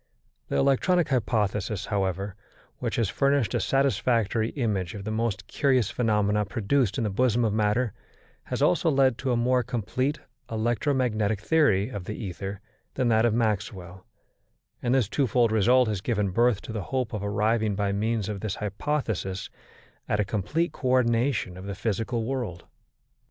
The 0.47 0.55
electronic 0.55 1.09
hypothesis, 1.09 1.85
however, 1.85 2.35
which 2.79 2.95
has 2.95 3.07
furnished 3.07 3.53
a 3.53 3.59
satisfactory 3.59 4.49
image 4.49 4.95
of 4.95 5.03
the 5.03 5.11
most 5.11 5.45
curious 5.45 5.91
phenomena 5.91 6.43
produced 6.43 6.97
in 6.97 7.03
the 7.03 7.11
bosom 7.11 7.45
of 7.45 7.53
matter, 7.53 7.93
has 8.45 8.63
also 8.63 8.89
led 8.89 9.19
to 9.19 9.31
a 9.31 9.37
more 9.37 9.61
complete 9.61 10.17
electromagnetic 10.49 11.39
theory 11.39 11.89
of 11.89 12.05
the 12.05 12.15
ether 12.15 12.61
than 12.95 13.09
that 13.09 13.25
of 13.25 13.35
Maxwell, 13.35 14.07
and 14.81 14.95
this 14.95 15.07
twofold 15.07 15.51
result 15.51 15.87
has 15.87 16.01
given 16.01 16.31
birth 16.31 16.61
to 16.63 16.71
the 16.73 16.81
hope 16.85 17.13
of 17.13 17.23
arriving 17.23 17.75
by 17.75 17.91
means 17.91 18.27
of 18.27 18.39
this 18.39 18.55
hypothesis 18.55 19.51
at 20.09 20.19
a 20.19 20.25
complete 20.25 20.71
co 20.71 20.87
ordination 20.87 21.55
of 21.57 21.67
the 21.67 21.75
physical 21.75 22.25
world. 22.25 22.65